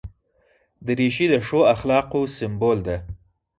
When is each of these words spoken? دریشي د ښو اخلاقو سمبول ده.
دریشي 0.85 1.25
د 1.33 1.35
ښو 1.47 1.59
اخلاقو 1.75 2.21
سمبول 2.37 2.77
ده. 2.87 2.97